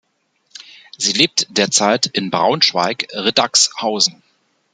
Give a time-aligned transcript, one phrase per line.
[0.97, 4.23] Sie lebt derzeit in Braunschweig-Riddagshausen.